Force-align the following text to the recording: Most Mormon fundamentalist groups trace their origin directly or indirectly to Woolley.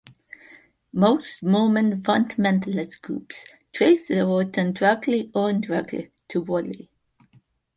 Most 0.93 1.43
Mormon 1.43 2.01
fundamentalist 2.01 3.03
groups 3.03 3.45
trace 3.71 4.07
their 4.07 4.25
origin 4.25 4.73
directly 4.73 5.29
or 5.35 5.51
indirectly 5.51 6.09
to 6.29 6.41
Woolley. 6.41 6.89